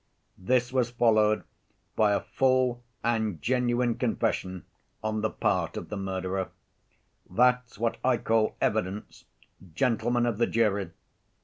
[0.39, 1.43] This was followed
[1.95, 4.65] by a full and genuine confession
[5.03, 6.49] on the part of the murderer.
[7.29, 9.25] That's what I call evidence,
[9.75, 10.89] gentlemen of the jury!